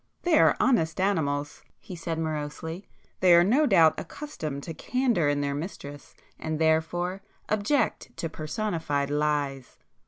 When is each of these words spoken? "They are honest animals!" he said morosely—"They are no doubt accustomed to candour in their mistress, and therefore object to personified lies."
"They 0.23 0.39
are 0.39 0.57
honest 0.59 0.99
animals!" 0.99 1.61
he 1.79 1.95
said 1.95 2.17
morosely—"They 2.17 3.35
are 3.35 3.43
no 3.43 3.67
doubt 3.67 3.99
accustomed 3.99 4.63
to 4.63 4.73
candour 4.73 5.29
in 5.29 5.41
their 5.41 5.53
mistress, 5.53 6.15
and 6.39 6.57
therefore 6.57 7.21
object 7.49 8.09
to 8.17 8.27
personified 8.27 9.11
lies." 9.11 9.77